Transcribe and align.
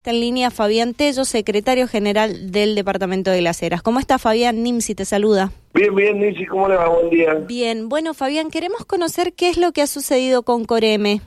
Está 0.00 0.12
en 0.12 0.20
línea 0.20 0.50
Fabián 0.50 0.94
Tello, 0.94 1.26
secretario 1.26 1.86
general 1.86 2.52
del 2.52 2.74
Departamento 2.74 3.30
de 3.30 3.42
las 3.42 3.62
Heras. 3.62 3.82
¿Cómo 3.82 4.00
está 4.00 4.18
Fabián? 4.18 4.62
Nimsi 4.62 4.94
te 4.94 5.04
saluda. 5.04 5.52
Bien, 5.74 5.94
bien, 5.94 6.18
Nimsi, 6.18 6.46
¿cómo 6.46 6.70
le 6.70 6.76
va? 6.76 6.88
Buen 6.88 7.10
día. 7.10 7.34
Bien, 7.34 7.90
bueno, 7.90 8.14
Fabián, 8.14 8.50
queremos 8.50 8.86
conocer 8.86 9.34
qué 9.34 9.50
es 9.50 9.58
lo 9.58 9.72
que 9.72 9.82
ha 9.82 9.86
sucedido 9.86 10.42
con 10.42 10.64
Coreme. 10.64 11.20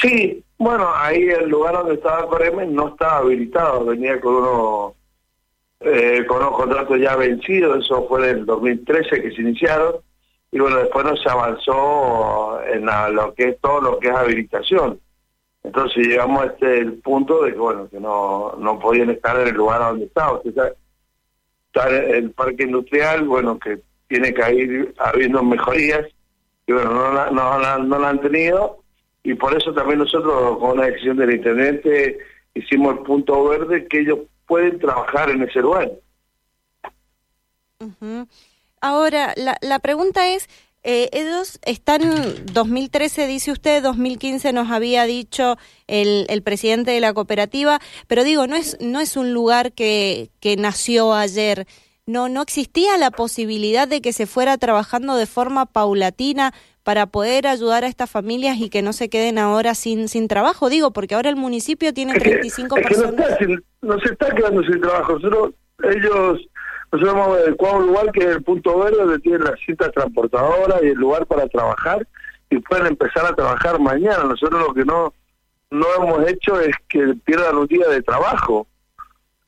Sí, 0.00 0.42
bueno, 0.56 0.88
ahí 0.94 1.24
el 1.24 1.50
lugar 1.50 1.74
donde 1.74 1.92
estaba 1.92 2.26
Coreme 2.26 2.66
no 2.66 2.88
estaba 2.88 3.18
habilitado, 3.18 3.84
venía 3.84 4.18
con 4.18 4.36
unos, 4.36 4.92
eh, 5.80 6.24
con 6.26 6.38
unos 6.38 6.52
contratos 6.52 6.98
ya 6.98 7.16
vencidos, 7.16 7.84
eso 7.84 8.08
fue 8.08 8.30
en 8.30 8.38
el 8.38 8.46
2013 8.46 9.20
que 9.20 9.30
se 9.32 9.42
iniciaron, 9.42 9.96
y 10.50 10.58
bueno, 10.58 10.78
después 10.78 11.04
no 11.04 11.14
se 11.18 11.28
avanzó 11.28 12.62
en 12.62 12.86
lo 13.14 13.34
que 13.34 13.48
es 13.48 13.60
todo 13.60 13.78
lo 13.82 13.98
que 13.98 14.08
es 14.08 14.14
habilitación 14.14 14.98
entonces 15.62 16.06
llegamos 16.06 16.42
a 16.42 16.46
este 16.46 16.78
el 16.78 16.94
punto 16.94 17.42
de 17.42 17.52
que 17.52 17.58
bueno 17.58 17.88
que 17.88 18.00
no, 18.00 18.54
no 18.58 18.78
podían 18.78 19.10
estar 19.10 19.38
en 19.40 19.48
el 19.48 19.54
lugar 19.54 19.80
donde 19.80 20.06
estaba. 20.06 20.40
está 20.44 20.74
el 21.86 22.30
parque 22.32 22.64
industrial, 22.64 23.26
bueno, 23.26 23.58
que 23.58 23.80
tiene 24.08 24.32
que 24.32 24.54
ir 24.54 24.94
habiendo 24.98 25.42
mejorías, 25.42 26.06
y 26.66 26.72
bueno, 26.72 26.92
no 26.92 27.12
la, 27.12 27.30
no, 27.30 27.78
no 27.78 27.98
la 27.98 28.08
han 28.08 28.20
tenido, 28.20 28.82
y 29.22 29.34
por 29.34 29.56
eso 29.56 29.72
también 29.72 29.98
nosotros, 29.98 30.58
con 30.58 30.78
una 30.78 30.86
decisión 30.86 31.18
del 31.18 31.34
intendente, 31.34 32.18
hicimos 32.54 32.96
el 32.96 33.04
punto 33.04 33.48
verde 33.48 33.86
que 33.86 34.00
ellos 34.00 34.20
pueden 34.46 34.78
trabajar 34.78 35.30
en 35.30 35.42
ese 35.42 35.60
lugar. 35.60 35.92
Ahora, 38.80 39.34
la, 39.36 39.56
la 39.60 39.78
pregunta 39.78 40.28
es, 40.28 40.48
eh, 40.90 41.10
ellos 41.12 41.60
están, 41.66 42.00
2013 42.50 43.26
dice 43.26 43.52
usted, 43.52 43.82
2015 43.82 44.54
nos 44.54 44.70
había 44.70 45.04
dicho 45.04 45.58
el, 45.86 46.24
el, 46.30 46.40
presidente 46.40 46.92
de 46.92 47.00
la 47.00 47.12
cooperativa, 47.12 47.78
pero 48.06 48.24
digo, 48.24 48.46
no 48.46 48.56
es, 48.56 48.78
no 48.80 48.98
es 48.98 49.18
un 49.18 49.34
lugar 49.34 49.72
que, 49.72 50.30
que 50.40 50.56
nació 50.56 51.12
ayer. 51.12 51.66
No, 52.06 52.30
no 52.30 52.40
existía 52.40 52.96
la 52.96 53.10
posibilidad 53.10 53.86
de 53.86 54.00
que 54.00 54.14
se 54.14 54.24
fuera 54.24 54.56
trabajando 54.56 55.16
de 55.16 55.26
forma 55.26 55.66
paulatina 55.66 56.54
para 56.84 57.04
poder 57.04 57.46
ayudar 57.48 57.84
a 57.84 57.88
estas 57.88 58.08
familias 58.08 58.56
y 58.56 58.70
que 58.70 58.80
no 58.80 58.94
se 58.94 59.10
queden 59.10 59.36
ahora 59.36 59.74
sin 59.74 60.08
sin 60.08 60.26
trabajo. 60.26 60.70
Digo, 60.70 60.94
porque 60.94 61.16
ahora 61.16 61.28
el 61.28 61.36
municipio 61.36 61.92
tiene 61.92 62.18
35 62.18 62.76
personas. 62.76 63.36
no, 63.82 64.00
se 64.00 64.12
está 64.14 64.34
quedando 64.34 64.62
sin 64.62 64.80
trabajo. 64.80 65.18
Ellos 65.82 66.40
nosotros 66.90 67.14
hemos 67.14 67.38
adecuado 67.38 67.76
un 67.78 67.86
lugar 67.88 68.12
que 68.12 68.20
es 68.20 68.36
el 68.36 68.42
punto 68.42 68.78
verde 68.78 68.98
donde 68.98 69.18
tienen 69.18 69.44
las 69.44 69.60
cintas 69.60 69.92
transportadoras 69.92 70.82
y 70.82 70.88
el 70.88 70.98
lugar 70.98 71.26
para 71.26 71.46
trabajar 71.48 72.06
y 72.50 72.58
pueden 72.60 72.86
empezar 72.86 73.26
a 73.26 73.34
trabajar 73.34 73.78
mañana. 73.78 74.24
Nosotros 74.24 74.60
lo 74.66 74.72
que 74.72 74.84
no 74.84 75.12
no 75.70 75.86
hemos 75.96 76.26
hecho 76.28 76.58
es 76.60 76.74
que 76.88 77.14
pierdan 77.24 77.56
un 77.56 77.66
día 77.66 77.88
de 77.88 78.02
trabajo. 78.02 78.66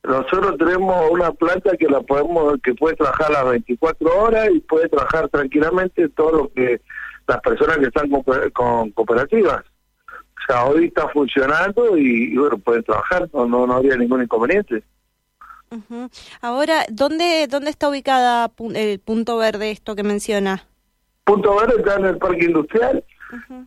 Nosotros 0.03 0.57
tenemos 0.57 1.09
una 1.11 1.31
planta 1.31 1.77
que 1.77 1.87
la 1.87 2.01
podemos 2.01 2.55
que 2.63 2.73
puede 2.73 2.95
trabajar 2.95 3.31
las 3.31 3.49
24 3.49 4.19
horas 4.19 4.49
y 4.53 4.59
puede 4.59 4.89
trabajar 4.89 5.29
tranquilamente 5.29 6.09
todo 6.09 6.31
lo 6.31 6.51
que 6.53 6.81
las 7.27 7.39
personas 7.41 7.77
que 7.77 7.85
están 7.85 8.09
con, 8.51 8.91
cooperativas. 8.91 9.61
O 9.61 10.45
sea, 10.47 10.65
hoy 10.65 10.85
está 10.85 11.07
funcionando 11.09 11.97
y, 11.97 12.35
bueno, 12.35 12.57
pueden 12.57 12.83
trabajar, 12.83 13.29
no, 13.31 13.45
no, 13.45 13.67
no 13.67 13.73
habría 13.73 13.95
ningún 13.95 14.23
inconveniente. 14.23 14.83
Ahora, 16.41 16.85
¿dónde, 16.89 17.47
¿dónde 17.49 17.69
está 17.69 17.89
ubicada 17.89 18.51
el 18.75 18.99
punto 18.99 19.37
verde 19.37 19.71
esto 19.71 19.95
que 19.95 20.03
menciona? 20.03 20.65
Punto 21.23 21.55
verde 21.55 21.75
está 21.77 21.95
en 21.95 22.05
el 22.05 22.17
parque 22.17 22.45
industrial, 22.45 23.03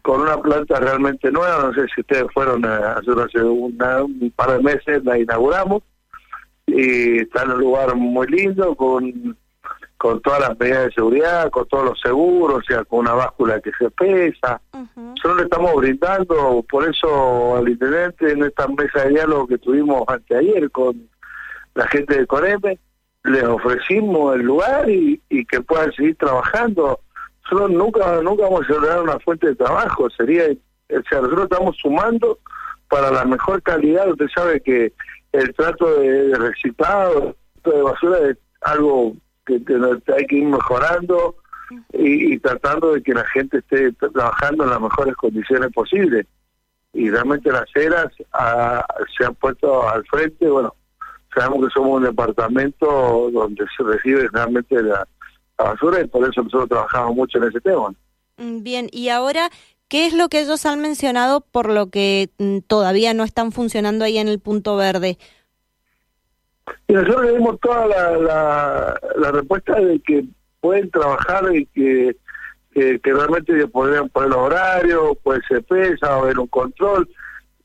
con 0.02 0.20
una 0.20 0.40
planta 0.40 0.80
realmente 0.80 1.30
nueva, 1.30 1.62
no 1.62 1.72
sé 1.72 1.86
si 1.94 2.02
ustedes 2.02 2.26
fueron 2.34 2.64
hace, 2.66 3.10
hace 3.10 3.42
un 3.42 4.32
par 4.36 4.52
de 4.52 4.62
meses, 4.62 5.04
la 5.04 5.18
inauguramos, 5.18 5.82
y 6.66 7.20
está 7.20 7.44
en 7.44 7.52
un 7.52 7.60
lugar 7.60 7.94
muy 7.94 8.26
lindo, 8.26 8.74
con, 8.74 9.36
con 9.96 10.20
todas 10.20 10.40
las 10.40 10.58
medidas 10.58 10.86
de 10.86 10.92
seguridad, 10.92 11.50
con 11.50 11.66
todos 11.68 11.84
los 11.86 12.00
seguros, 12.00 12.58
o 12.58 12.62
sea, 12.62 12.84
con 12.84 13.00
una 13.00 13.14
báscula 13.14 13.60
que 13.60 13.70
se 13.78 13.90
pesa. 13.90 14.60
Solo 15.22 15.36
le 15.36 15.44
estamos 15.44 15.74
brindando, 15.76 16.62
por 16.68 16.86
eso 16.86 17.56
al 17.56 17.68
intendente 17.68 18.30
en 18.32 18.44
esta 18.44 18.68
mesa 18.68 19.04
de 19.04 19.10
diálogo 19.10 19.46
que 19.46 19.56
tuvimos 19.56 20.04
anteayer 20.06 20.70
con 20.70 21.08
la 21.74 21.86
gente 21.88 22.18
de 22.18 22.26
Coreme, 22.26 22.78
les 23.24 23.44
ofrecimos 23.44 24.36
el 24.36 24.42
lugar 24.42 24.88
y, 24.88 25.20
que 25.46 25.60
puedan 25.60 25.92
seguir 25.92 26.16
trabajando. 26.16 27.00
Nosotros 27.44 27.70
nunca, 27.70 28.20
nunca 28.22 28.44
vamos 28.44 28.68
a 28.68 28.72
lograr 28.72 29.02
una 29.02 29.18
fuente 29.20 29.48
de 29.48 29.54
trabajo, 29.54 30.08
sería, 30.10 30.44
o 30.44 31.02
sea, 31.08 31.20
nosotros 31.20 31.44
estamos 31.44 31.76
sumando 31.76 32.38
para 32.88 33.10
la 33.10 33.24
mejor 33.24 33.62
calidad, 33.62 34.10
usted 34.10 34.28
sabe 34.34 34.60
que 34.60 34.92
el 35.32 35.54
trato 35.54 36.00
de, 36.00 36.34
reciclado, 36.36 37.36
de 37.64 37.82
basura 37.82 38.18
es 38.30 38.36
algo 38.60 39.14
que, 39.44 39.60
hay 40.16 40.26
que 40.26 40.36
ir 40.36 40.46
mejorando 40.46 41.36
y, 41.92 42.38
tratando 42.38 42.92
de 42.92 43.02
que 43.02 43.14
la 43.14 43.24
gente 43.26 43.58
esté 43.58 43.92
trabajando 43.92 44.64
en 44.64 44.70
las 44.70 44.80
mejores 44.80 45.16
condiciones 45.16 45.72
posibles. 45.72 46.26
Y 46.92 47.10
realmente 47.10 47.50
las 47.50 47.66
eras 47.74 48.06
ah, 48.32 48.86
se 49.18 49.24
han 49.24 49.34
puesto 49.34 49.88
al 49.88 50.04
frente, 50.06 50.48
bueno, 50.48 50.72
sabemos 51.34 51.66
que 51.66 51.72
somos 51.72 51.98
un 51.98 52.04
departamento 52.04 53.30
donde 53.32 53.64
se 53.76 53.82
recibe 53.82 54.28
realmente 54.32 54.82
la, 54.82 55.06
basura 55.56 56.00
y 56.00 56.08
por 56.08 56.28
eso 56.28 56.42
nosotros 56.42 56.68
trabajamos 56.68 57.14
mucho 57.14 57.38
en 57.38 57.44
ese 57.44 57.60
tema. 57.60 57.94
Mm, 58.38 58.62
bien, 58.62 58.88
y 58.90 59.08
ahora, 59.08 59.50
¿qué 59.88 60.06
es 60.06 60.12
lo 60.12 60.28
que 60.28 60.40
ellos 60.40 60.66
han 60.66 60.80
mencionado 60.80 61.40
por 61.40 61.70
lo 61.70 61.90
que 61.90 62.30
mm, 62.38 62.58
todavía 62.66 63.14
no 63.14 63.22
están 63.22 63.52
funcionando 63.52 64.04
ahí 64.04 64.18
en 64.18 64.28
el 64.28 64.40
punto 64.40 64.76
verde? 64.76 65.16
Y 66.88 66.92
nosotros 66.92 67.24
le 67.24 67.32
dimos 67.34 67.60
toda 67.60 67.86
la, 67.86 69.00
la, 69.16 69.30
respuesta 69.30 69.74
de 69.74 70.00
que 70.00 70.24
pueden 70.60 70.90
trabajar 70.90 71.44
y 71.54 71.66
que, 71.66 72.16
que, 72.72 73.00
realmente 73.04 73.66
podrían 73.68 74.08
poner 74.08 74.30
los 74.30 74.38
horarios, 74.38 75.16
puede 75.22 75.40
ser 75.46 75.62
pesa, 75.64 76.14
haber 76.14 76.38
un 76.38 76.46
control. 76.48 77.08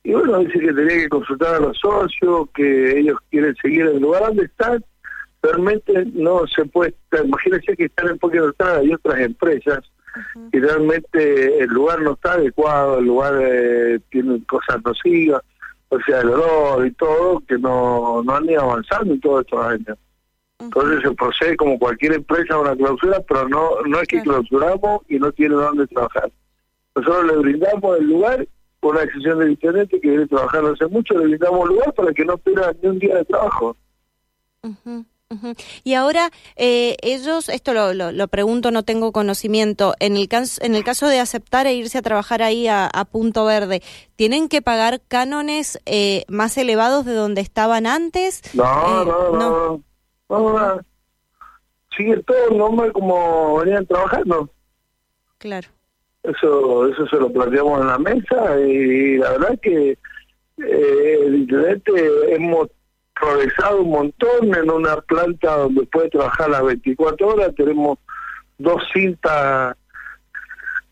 Y 0.09 0.11
bueno, 0.11 0.39
dice 0.39 0.59
que 0.59 0.73
tenía 0.73 1.03
que 1.03 1.09
consultar 1.09 1.53
a 1.53 1.59
los 1.59 1.77
socios, 1.77 2.49
que 2.55 2.99
ellos 2.99 3.19
quieren 3.29 3.55
seguir 3.61 3.81
en 3.81 3.97
el 3.97 4.01
lugar 4.01 4.23
donde 4.23 4.45
están. 4.45 4.83
Realmente 5.43 6.03
no 6.13 6.47
se 6.47 6.65
puede 6.65 6.95
estar. 7.03 7.23
Imagínense 7.23 7.77
que 7.77 7.85
están 7.85 8.09
en 8.09 8.17
Porque 8.17 8.39
hay 8.39 8.91
otras 8.91 9.19
empresas 9.19 9.79
y 10.51 10.59
realmente 10.59 11.59
el 11.59 11.69
lugar 11.69 12.01
no 12.01 12.13
está 12.13 12.33
adecuado, 12.33 12.97
el 12.97 13.05
lugar 13.05 13.35
eh, 13.39 13.99
tiene 14.09 14.43
cosas 14.47 14.83
nocivas, 14.83 15.43
o 15.89 15.99
sea, 15.99 16.21
el 16.21 16.29
olor 16.29 16.87
y 16.87 16.91
todo, 16.93 17.43
que 17.47 17.59
no, 17.59 18.23
no 18.23 18.35
han 18.35 18.49
ido 18.49 18.61
avanzando 18.61 19.13
en 19.13 19.21
todos 19.21 19.41
estos 19.41 19.63
años. 19.63 19.97
Entonces 20.57 21.03
se 21.03 21.11
procede 21.11 21.55
como 21.55 21.77
cualquier 21.77 22.13
empresa 22.13 22.55
a 22.55 22.61
una 22.61 22.75
clausura, 22.75 23.21
pero 23.27 23.47
no 23.47 23.81
no 23.85 24.01
es 24.01 24.07
que 24.07 24.23
clausuramos 24.23 25.01
y 25.07 25.19
no 25.19 25.31
tiene 25.33 25.53
dónde 25.53 25.85
trabajar. 25.85 26.31
Nosotros 26.95 27.27
le 27.27 27.37
brindamos 27.37 27.99
el 27.99 28.07
lugar 28.07 28.47
por 28.79 28.95
una 28.95 29.05
decisión 29.05 29.39
del 29.39 29.51
intendente 29.51 29.99
que 29.99 30.09
viene 30.09 30.27
trabajando 30.27 30.71
hace 30.71 30.87
mucho, 30.87 31.13
le 31.15 31.25
brindamos 31.25 31.67
lugar 31.67 31.93
para 31.93 32.13
que 32.13 32.25
no 32.25 32.37
pierda 32.37 32.73
ni 32.81 32.89
un 32.89 32.99
día 32.99 33.15
de 33.15 33.25
trabajo. 33.25 33.75
Y 35.83 35.93
ahora 35.93 36.31
eh, 36.55 36.97
ellos, 37.03 37.49
esto 37.49 37.73
lo, 37.73 37.93
lo, 37.93 38.27
pregunto, 38.29 38.71
no 38.71 38.81
tengo 38.81 39.11
conocimiento, 39.11 39.93
en 39.99 40.17
el, 40.17 40.27
caso, 40.27 40.59
en 40.63 40.73
el 40.73 40.83
caso 40.83 41.07
de 41.07 41.19
aceptar 41.19 41.67
e 41.67 41.75
irse 41.75 41.99
a 41.99 42.01
trabajar 42.01 42.41
ahí 42.41 42.67
a, 42.67 42.89
Punto 43.11 43.45
Verde, 43.45 43.83
¿tienen 44.15 44.49
que 44.49 44.63
pagar 44.63 45.01
cánones 45.07 45.79
eh, 45.85 46.25
más 46.27 46.57
elevados 46.57 47.05
de 47.05 47.13
donde 47.13 47.41
estaban 47.41 47.85
antes? 47.85 48.41
No, 48.55 48.63
eh, 48.63 49.05
no, 49.05 49.31
no, 49.31 49.83
no, 50.29 50.53
no, 50.53 50.81
sigue 51.95 52.23
todo 52.23 52.49
normal 52.49 52.91
como 52.91 53.57
venían 53.57 53.85
trabajando. 53.85 54.49
Claro. 55.37 55.69
Eso, 56.23 56.87
eso 56.87 57.07
se 57.07 57.15
lo 57.15 57.31
planteamos 57.31 57.81
en 57.81 57.87
la 57.87 57.97
mesa 57.97 58.59
y 58.59 59.17
la 59.17 59.31
verdad 59.31 59.59
que 59.61 59.97
eh, 60.57 61.19
el 61.25 61.35
intendente 61.35 61.91
hemos 62.35 62.67
progresado 63.19 63.81
un 63.81 63.91
montón 63.91 64.53
en 64.55 64.69
una 64.69 64.97
planta 64.97 65.57
donde 65.57 65.85
puede 65.85 66.09
trabajar 66.09 66.49
las 66.49 66.63
24 66.63 67.27
horas, 67.27 67.55
tenemos 67.55 67.99
dos 68.57 68.83
cintas 68.93 69.75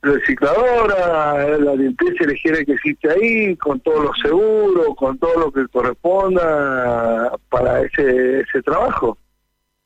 recicladoras, 0.01 1.59
la 1.59 1.75
limpieza 1.75 2.23
y 2.23 2.33
higiene 2.33 2.65
que 2.65 2.73
existe 2.73 3.09
ahí, 3.09 3.55
con 3.57 3.79
todos 3.81 4.05
los 4.05 4.17
seguros, 4.21 4.95
con 4.95 5.17
todo 5.17 5.39
lo 5.39 5.51
que 5.51 5.67
corresponda 5.67 7.33
para 7.49 7.81
ese, 7.81 8.41
ese 8.41 8.61
trabajo. 8.61 9.17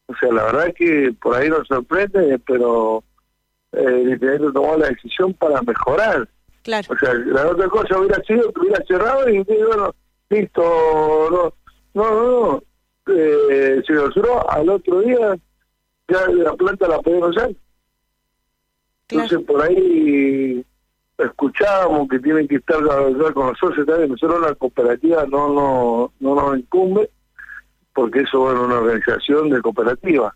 O 0.07 0.15
sea, 0.17 0.31
la 0.31 0.43
verdad 0.43 0.73
que 0.75 1.13
por 1.21 1.35
ahí 1.35 1.49
nos 1.49 1.67
sorprende, 1.67 2.39
pero 2.45 3.03
el 3.71 4.09
intendente 4.09 4.51
tomó 4.53 4.77
la 4.77 4.89
decisión 4.89 5.33
para 5.33 5.61
mejorar. 5.61 6.27
Claro. 6.63 6.87
O 6.93 6.97
sea, 6.97 7.13
la 7.13 7.47
otra 7.47 7.67
cosa 7.69 7.97
hubiera 7.99 8.21
sido 8.23 8.51
que 8.51 8.59
hubiera 8.59 8.83
cerrado 8.85 9.27
y 9.29 9.39
bueno, 9.43 9.95
listo, 10.29 10.61
no, 11.31 11.53
no, 11.93 12.23
no, 12.23 12.63
eh, 13.07 13.81
se 13.85 13.93
lo 13.93 14.11
cerró, 14.11 14.49
al 14.49 14.69
otro 14.69 15.01
día 15.01 15.35
ya 16.07 16.27
la 16.27 16.53
planta 16.53 16.87
la 16.87 16.99
podemos 16.99 17.35
hacer. 17.35 17.55
Entonces 19.09 19.39
por 19.39 19.61
ahí 19.61 20.63
escuchábamos 21.17 22.07
que 22.09 22.19
tienen 22.19 22.47
que 22.47 22.55
estar 22.55 22.79
con 23.33 23.47
los 23.47 23.57
socios 23.57 23.85
también, 23.85 24.11
nosotros 24.11 24.41
la 24.41 24.55
cooperativa 24.55 25.25
no, 25.25 25.49
no, 25.49 26.13
no 26.19 26.35
nos 26.35 26.59
incumbe, 26.59 27.09
porque 27.93 28.19
eso 28.21 28.51
es 28.51 28.59
una 28.59 28.79
organización 28.79 29.49
de 29.49 29.61
cooperativa. 29.61 30.35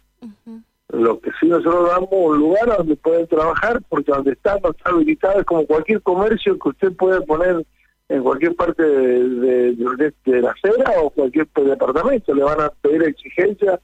Lo 0.95 1.19
que 1.19 1.31
sí 1.39 1.47
nosotros 1.47 1.89
damos 1.89 2.09
un 2.11 2.37
lugar 2.37 2.77
donde 2.77 2.95
pueden 2.95 3.27
trabajar, 3.27 3.81
porque 3.89 4.11
donde 4.11 4.31
están 4.31 4.59
no 4.63 4.71
está 4.71 4.89
habilitado, 4.89 5.39
es 5.39 5.45
como 5.45 5.65
cualquier 5.65 6.01
comercio 6.01 6.57
que 6.57 6.69
usted 6.69 6.93
puede 6.93 7.21
poner 7.21 7.65
en 8.07 8.23
cualquier 8.23 8.55
parte 8.55 8.83
de, 8.83 9.73
de, 9.73 10.41
la 10.41 10.51
acera 10.51 10.91
o 11.01 11.09
cualquier 11.09 11.47
departamento, 11.47 12.33
le 12.33 12.43
van 12.43 12.61
a 12.61 12.69
pedir 12.69 13.03
exigencias 13.03 13.79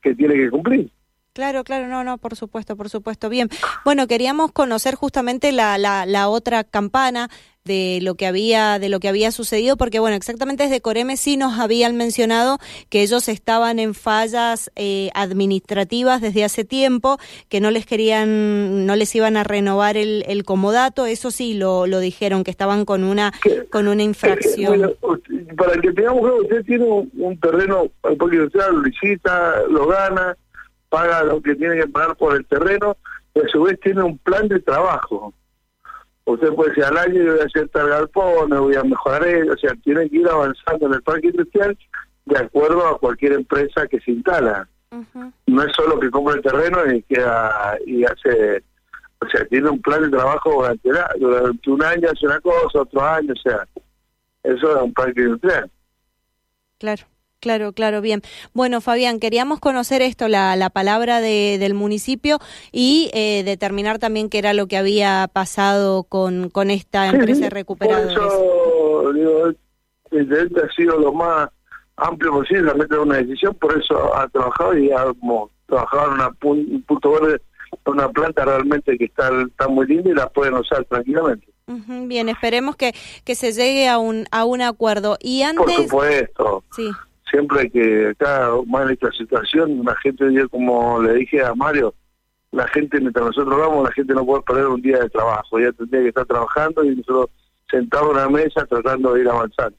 que 0.00 0.14
tiene 0.14 0.34
que 0.34 0.50
cumplir. 0.50 0.90
Claro, 1.32 1.64
claro, 1.64 1.88
no, 1.88 2.02
no, 2.02 2.16
por 2.16 2.34
supuesto, 2.36 2.76
por 2.76 2.88
supuesto. 2.88 3.28
Bien, 3.28 3.50
bueno, 3.84 4.06
queríamos 4.06 4.52
conocer 4.52 4.94
justamente 4.94 5.52
la, 5.52 5.76
la, 5.76 6.06
la 6.06 6.28
otra 6.28 6.64
campana 6.64 7.28
de 7.66 7.98
lo 8.02 8.14
que 8.14 8.26
había 8.26 8.78
de 8.78 8.88
lo 8.88 9.00
que 9.00 9.08
había 9.08 9.30
sucedido 9.30 9.76
porque 9.76 9.98
bueno 9.98 10.16
exactamente 10.16 10.62
desde 10.62 10.80
Coreme 10.80 11.16
sí 11.16 11.36
nos 11.36 11.58
habían 11.58 11.96
mencionado 11.96 12.58
que 12.88 13.02
ellos 13.02 13.28
estaban 13.28 13.78
en 13.78 13.92
fallas 13.94 14.70
eh, 14.76 15.10
administrativas 15.14 16.20
desde 16.20 16.44
hace 16.44 16.64
tiempo 16.64 17.18
que 17.48 17.60
no 17.60 17.70
les 17.70 17.84
querían 17.84 18.86
no 18.86 18.96
les 18.96 19.14
iban 19.14 19.36
a 19.36 19.44
renovar 19.44 19.96
el, 19.96 20.24
el 20.26 20.44
comodato. 20.44 21.06
Eso 21.06 21.30
sí 21.30 21.54
lo, 21.54 21.86
lo 21.86 22.00
dijeron 22.00 22.44
que 22.44 22.50
estaban 22.50 22.84
con 22.84 23.04
una 23.04 23.32
con 23.70 23.88
una 23.88 24.02
infracción. 24.02 24.94
para 25.56 25.80
que 25.80 25.92
tengamos 25.92 26.20
claro 26.20 26.36
usted 26.42 26.64
tiene 26.64 26.84
un, 26.84 27.40
terreno 27.40 27.88
porque 28.18 28.40
usted 28.40 28.60
lo 28.70 28.82
licita 28.82 29.62
lo 29.68 29.86
gana 29.86 30.36
paga 30.88 31.24
lo 31.24 31.42
que 31.42 31.54
tiene 31.54 31.76
que 31.76 31.88
pagar 31.88 32.16
por 32.16 32.36
el 32.36 32.46
terreno 32.46 32.96
y 33.34 33.40
a 33.40 33.48
su 33.48 33.62
vez 33.62 33.78
tiene 33.80 34.02
un 34.02 34.18
plan 34.18 34.48
de 34.48 34.60
trabajo 34.60 35.34
Usted 36.26 36.52
puede 36.54 36.70
decir, 36.70 36.84
al 36.84 36.98
año 36.98 37.22
yo 37.22 37.32
voy 37.32 37.40
a 37.40 37.44
hacer 37.44 37.68
tal 37.68 37.88
galpón, 37.88 38.50
voy 38.50 38.74
a 38.74 38.82
mejorar 38.82 39.24
eso, 39.28 39.52
o 39.52 39.56
sea, 39.56 39.72
tiene 39.84 40.10
que 40.10 40.16
ir 40.16 40.28
avanzando 40.28 40.86
en 40.86 40.94
el 40.94 41.02
parque 41.02 41.28
industrial 41.28 41.78
de 42.24 42.38
acuerdo 42.38 42.84
a 42.84 42.98
cualquier 42.98 43.34
empresa 43.34 43.86
que 43.86 44.00
se 44.00 44.10
instala. 44.10 44.68
No 45.46 45.62
es 45.62 45.72
solo 45.76 46.00
que 46.00 46.10
compra 46.10 46.34
el 46.34 46.42
terreno 46.42 46.84
y 46.92 47.02
queda 47.02 47.78
y 47.86 48.04
hace, 48.04 48.64
o 49.20 49.28
sea, 49.28 49.44
tiene 49.46 49.70
un 49.70 49.80
plan 49.80 50.02
de 50.02 50.16
trabajo 50.16 50.52
durante, 50.52 50.90
durante 51.18 51.70
un 51.70 51.82
año 51.84 52.08
hace 52.10 52.26
una 52.26 52.40
cosa, 52.40 52.80
otro 52.80 53.00
año, 53.02 53.32
o 53.32 53.36
sea, 53.48 53.64
eso 54.42 54.76
es 54.76 54.82
un 54.82 54.92
parque 54.92 55.22
industrial. 55.22 55.70
Claro. 56.78 57.04
Claro, 57.40 57.72
claro, 57.72 58.00
bien. 58.00 58.22
Bueno, 58.54 58.80
Fabián, 58.80 59.20
queríamos 59.20 59.60
conocer 59.60 60.02
esto, 60.02 60.26
la, 60.26 60.56
la 60.56 60.70
palabra 60.70 61.20
de, 61.20 61.58
del 61.60 61.74
municipio 61.74 62.38
y 62.72 63.10
eh, 63.12 63.42
determinar 63.44 63.98
también 63.98 64.30
qué 64.30 64.38
era 64.38 64.54
lo 64.54 64.66
que 64.66 64.76
había 64.76 65.28
pasado 65.32 66.04
con, 66.04 66.48
con 66.48 66.70
esta 66.70 67.08
empresa 67.08 67.42
de 67.42 67.50
recuperadores. 67.50 68.18
Por 68.18 68.26
eso, 68.26 69.12
digo, 69.12 69.46
el 70.12 70.52
ha 70.64 70.74
sido 70.74 70.98
lo 70.98 71.12
más 71.12 71.50
amplio 71.96 72.32
posible, 72.32 72.62
realmente 72.62 72.98
una 72.98 73.18
decisión, 73.18 73.54
por 73.54 73.78
eso 73.78 74.16
ha 74.16 74.28
trabajado 74.28 74.76
y 74.76 74.90
ha 74.90 75.04
trabajado 75.66 76.06
en 76.06 76.12
una, 76.14 76.36
un 76.42 76.82
punto 76.82 77.12
verde, 77.12 77.42
una 77.84 78.08
planta 78.08 78.44
realmente 78.44 78.96
que 78.96 79.04
está, 79.04 79.30
está 79.42 79.68
muy 79.68 79.86
linda 79.86 80.10
y 80.10 80.14
la 80.14 80.28
pueden 80.30 80.54
usar 80.54 80.84
tranquilamente. 80.86 81.46
bien, 81.66 82.28
esperemos 82.30 82.76
que, 82.76 82.94
que 83.24 83.34
se 83.34 83.52
llegue 83.52 83.88
a 83.88 83.98
un, 83.98 84.26
a 84.30 84.44
un 84.46 84.62
acuerdo. 84.62 85.18
Y 85.20 85.42
antes... 85.42 85.64
Por 85.64 85.82
supuesto. 85.84 86.64
Sí 86.74 86.90
siempre 87.30 87.70
que 87.70 88.08
acá, 88.08 88.50
más 88.66 88.86
en 88.86 88.92
esta 88.92 89.10
situación, 89.12 89.82
la 89.84 89.96
gente, 89.96 90.24
como 90.48 91.02
le 91.02 91.14
dije 91.14 91.44
a 91.44 91.54
Mario, 91.54 91.94
la 92.52 92.66
gente, 92.68 93.00
mientras 93.00 93.26
nosotros 93.26 93.58
vamos, 93.58 93.84
la 93.84 93.92
gente 93.92 94.14
no 94.14 94.24
puede 94.24 94.42
perder 94.42 94.66
un 94.66 94.80
día 94.80 94.98
de 94.98 95.10
trabajo, 95.10 95.58
ya 95.58 95.72
tendría 95.72 96.02
que 96.02 96.08
estar 96.08 96.26
trabajando 96.26 96.84
y 96.84 96.96
nosotros 96.96 97.30
sentados 97.70 98.10
en 98.10 98.16
una 98.16 98.28
mesa 98.28 98.64
tratando 98.66 99.14
de 99.14 99.20
ir 99.20 99.28
avanzando. 99.28 99.76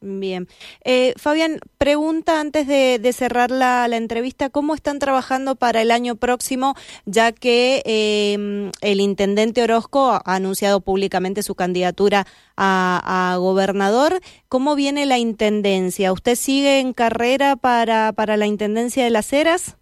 Bien. 0.00 0.46
Eh, 0.84 1.14
Fabián, 1.16 1.58
pregunta 1.78 2.40
antes 2.40 2.66
de, 2.66 3.12
cerrar 3.12 3.50
la, 3.50 3.86
entrevista, 3.86 4.50
¿cómo 4.50 4.74
están 4.74 4.98
trabajando 4.98 5.56
para 5.56 5.80
el 5.80 5.90
año 5.90 6.16
próximo, 6.16 6.74
ya 7.06 7.32
que 7.32 7.82
em, 7.84 8.70
el 8.82 9.00
intendente 9.00 9.62
Orozco 9.62 10.10
ha 10.10 10.22
anunciado 10.24 10.80
públicamente 10.80 11.42
su 11.42 11.54
candidatura 11.54 12.26
a, 12.56 13.36
gobernador? 13.38 14.20
¿Cómo 14.48 14.76
viene 14.76 15.06
la 15.06 15.18
intendencia? 15.18 16.12
¿Usted 16.12 16.34
sigue 16.34 16.80
en 16.80 16.92
carrera 16.92 17.56
para, 17.56 18.12
para 18.12 18.36
la 18.36 18.46
intendencia 18.46 19.02
de 19.04 19.10
las 19.10 19.32
Heras? 19.32 19.76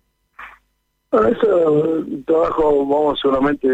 Bueno, 1.11 1.29
eso 1.29 2.05
trabajo, 2.27 2.87
vamos 2.87 3.21
solamente, 3.21 3.69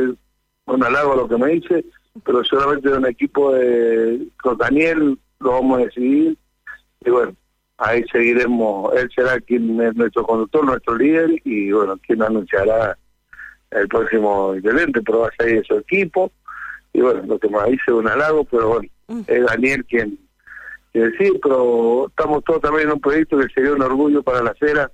un 0.66 0.84
halago 0.84 1.16
lo 1.16 1.28
que 1.28 1.37
me 1.37 1.48
dice, 1.52 1.84
pero 2.25 2.44
solamente 2.44 2.90
de 2.90 2.98
un 2.98 3.06
equipo 3.06 3.52
de, 3.52 4.26
con 4.42 4.58
Daniel, 4.58 5.19
lo 5.40 5.52
vamos 5.52 5.81
a 5.81 5.84
decidir. 5.84 6.37
Y 7.04 7.10
bueno, 7.10 7.34
ahí 7.78 8.04
seguiremos, 8.12 8.94
él 8.94 9.10
será 9.14 9.40
quien 9.40 9.81
es 9.81 9.94
nuestro 9.96 10.25
conductor, 10.25 10.64
nuestro 10.64 10.96
líder 10.96 11.31
y 11.44 11.72
bueno, 11.72 11.98
quien 12.06 12.22
anunciará 12.22 12.96
el 13.70 13.88
próximo 13.88 14.54
intendente, 14.54 15.00
pero 15.02 15.20
va 15.20 15.28
a 15.28 15.37
salir 15.37 15.64
su 15.66 15.75
equipo. 15.76 16.31
Y 16.92 17.00
bueno, 17.00 17.22
lo 17.26 17.38
que 17.38 17.48
me 17.48 17.58
dice 17.64 17.82
es 17.87 17.94
un 17.94 18.08
halago, 18.08 18.44
pero 18.44 18.69
bueno, 18.69 18.88
mm. 19.08 19.20
es 19.26 19.46
Daniel 19.46 19.84
quien, 19.87 20.19
quien 20.92 21.10
decir, 21.10 21.38
pero 21.42 22.08
estamos 22.08 22.44
todos 22.44 22.60
también 22.60 22.88
en 22.88 22.94
un 22.94 23.00
proyecto 23.00 23.38
que 23.38 23.48
sería 23.54 23.72
un 23.72 23.82
orgullo 23.82 24.22
para 24.22 24.42
la 24.42 24.50
acera 24.50 24.90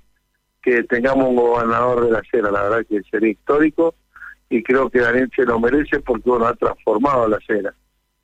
que 0.63 0.83
tengamos 0.85 1.29
un 1.29 1.37
gobernador 1.37 2.05
de 2.05 2.11
la 2.11 2.19
acera, 2.19 2.51
la 2.51 2.65
verdad 2.65 2.87
que 2.89 3.01
sería 3.11 3.31
histórico 3.31 3.95
y 4.51 4.63
creo 4.63 4.91
que 4.91 5.01
Daniel 5.01 5.31
se 5.35 5.45
lo 5.45 5.59
merece 5.59 6.01
porque 6.01 6.29
bueno, 6.29 6.47
ha 6.47 6.55
transformado 6.55 7.29
la 7.29 7.37
acera 7.37 7.73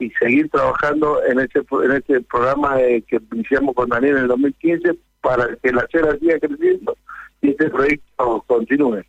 y 0.02 0.10
seguir 0.18 0.50
trabajando 0.50 1.22
en 1.24 1.38
este 1.38 1.60
en 1.60 1.92
este 1.92 2.20
programa 2.22 2.76
que 2.76 3.20
iniciamos 3.32 3.74
con 3.74 3.88
Daniel 3.88 4.16
en 4.16 4.22
el 4.22 4.28
2015 4.28 4.98
para 5.20 5.54
que 5.56 5.72
la 5.72 5.82
acera 5.82 6.18
siga 6.18 6.38
creciendo 6.40 6.96
y 7.40 7.50
este 7.50 7.70
proyecto 7.70 8.44
continúe. 8.46 9.04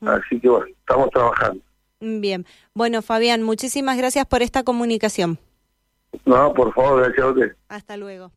Así 0.00 0.40
que 0.40 0.48
bueno, 0.48 0.66
estamos 0.66 1.10
trabajando. 1.10 1.62
Bien. 2.00 2.46
Bueno, 2.74 3.02
Fabián, 3.02 3.42
muchísimas 3.42 3.96
gracias 3.96 4.26
por 4.26 4.42
esta 4.42 4.62
comunicación. 4.64 5.38
No, 6.24 6.52
por 6.52 6.72
favor, 6.74 7.02
gracias 7.02 7.26
a 7.26 7.30
usted. 7.30 7.56
Hasta 7.68 7.96
luego. 7.96 8.32